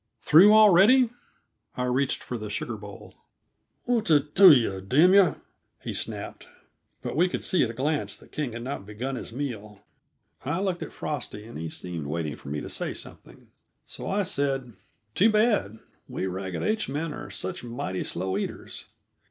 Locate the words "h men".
16.63-17.13